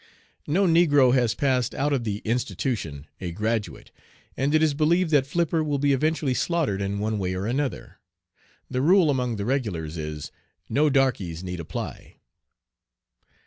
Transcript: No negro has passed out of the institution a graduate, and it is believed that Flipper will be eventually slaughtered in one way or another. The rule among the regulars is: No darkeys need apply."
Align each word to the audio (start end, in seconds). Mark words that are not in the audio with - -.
No 0.47 0.65
negro 0.65 1.13
has 1.13 1.35
passed 1.35 1.75
out 1.75 1.93
of 1.93 2.05
the 2.05 2.23
institution 2.25 3.05
a 3.19 3.31
graduate, 3.31 3.91
and 4.35 4.55
it 4.55 4.63
is 4.63 4.73
believed 4.73 5.11
that 5.11 5.27
Flipper 5.27 5.63
will 5.63 5.77
be 5.77 5.93
eventually 5.93 6.33
slaughtered 6.33 6.81
in 6.81 6.97
one 6.97 7.19
way 7.19 7.35
or 7.35 7.45
another. 7.45 7.99
The 8.67 8.81
rule 8.81 9.11
among 9.11 9.35
the 9.35 9.45
regulars 9.45 9.99
is: 9.99 10.31
No 10.67 10.89
darkeys 10.89 11.43
need 11.43 11.59
apply." 11.59 12.15